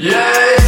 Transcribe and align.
Yeah. 0.00 0.59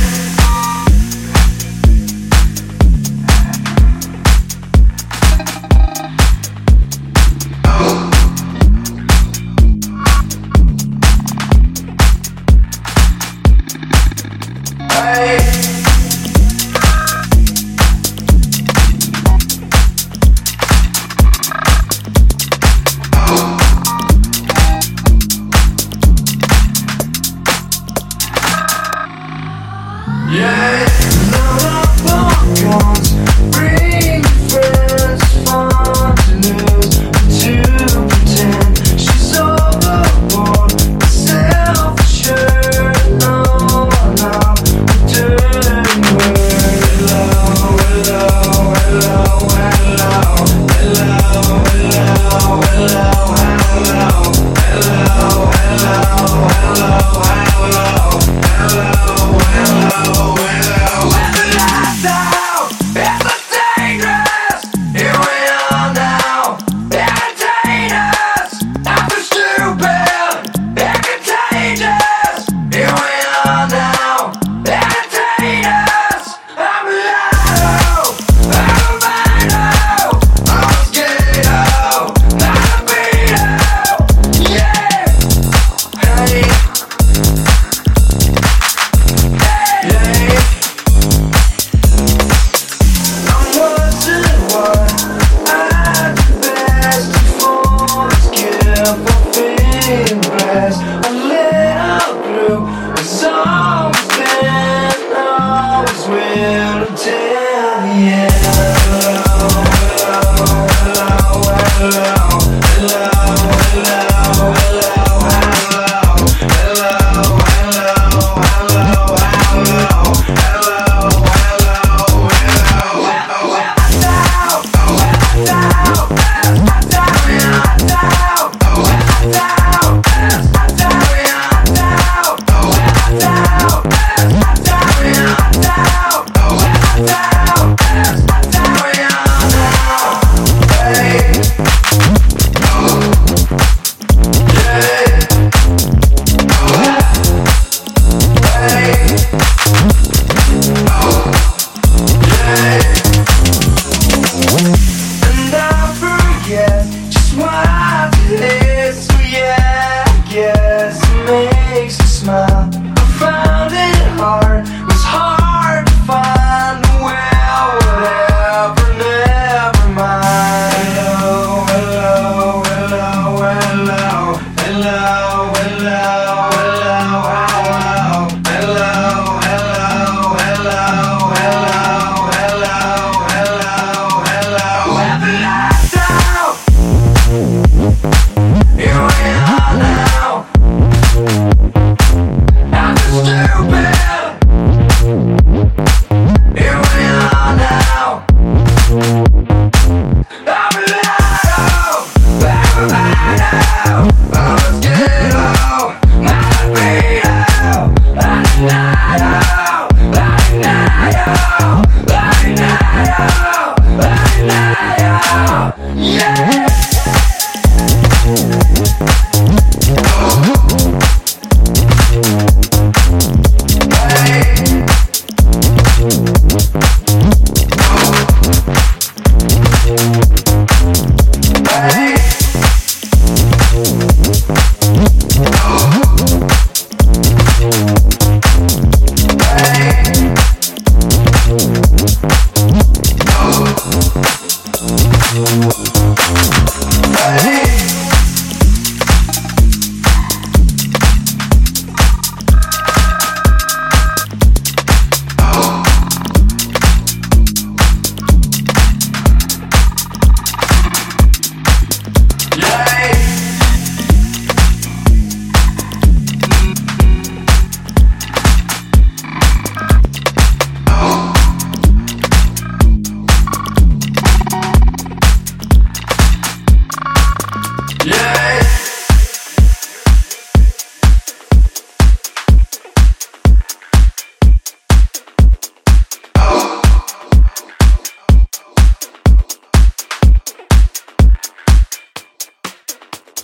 Música 230.02 230.51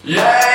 Yeah! 0.09 0.49